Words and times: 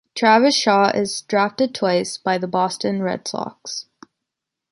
Travis 0.15 0.55
Shaw 0.55 0.89
is 0.89 1.21
drafted 1.21 1.75
twice 1.75 2.17
by 2.17 2.39
the 2.39 2.47
Boston 2.47 3.03
Red 3.03 3.27
Sox. 3.27 3.85